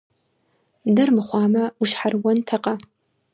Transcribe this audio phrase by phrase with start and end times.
[0.95, 2.73] Дэр мыхъуамэ, ущхьэрыуэнтэкъэ?